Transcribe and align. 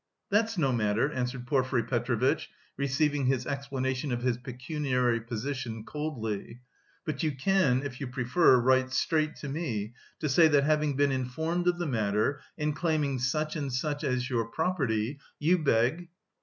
"That's 0.31 0.57
no 0.57 0.71
matter," 0.73 1.11
answered 1.11 1.45
Porfiry 1.45 1.83
Petrovitch, 1.83 2.49
receiving 2.75 3.27
his 3.27 3.45
explanation 3.45 4.11
of 4.11 4.23
his 4.23 4.35
pecuniary 4.35 5.19
position 5.21 5.83
coldly, 5.85 6.61
"but 7.05 7.21
you 7.21 7.33
can, 7.33 7.83
if 7.83 8.01
you 8.01 8.07
prefer, 8.07 8.57
write 8.59 8.91
straight 8.93 9.35
to 9.35 9.47
me, 9.47 9.93
to 10.19 10.27
say, 10.27 10.47
that 10.47 10.63
having 10.63 10.95
been 10.95 11.11
informed 11.11 11.67
of 11.67 11.77
the 11.77 11.85
matter, 11.85 12.41
and 12.57 12.75
claiming 12.75 13.19
such 13.19 13.55
and 13.55 13.71
such 13.71 14.03
as 14.03 14.27
your 14.27 14.45
property, 14.45 15.19
you 15.37 15.59
beg..." 15.59 16.09